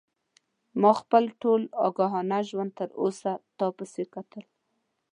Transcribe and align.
ما 0.81 0.91
خپل 1.01 1.23
ټول 1.41 1.61
آګاهانه 1.87 2.39
ژوند 2.49 2.71
تر 2.79 2.89
اوسه 3.01 3.31
تا 3.57 3.67
پسې 3.77 4.03
کتل. 4.13 4.43